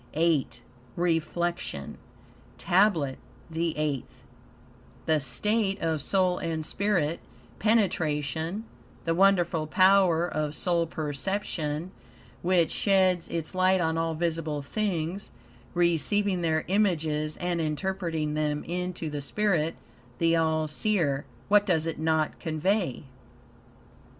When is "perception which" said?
10.87-12.71